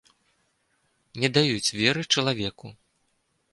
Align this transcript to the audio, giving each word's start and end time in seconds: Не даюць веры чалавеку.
Не 1.23 1.29
даюць 1.35 1.73
веры 1.81 2.01
чалавеку. 2.17 2.67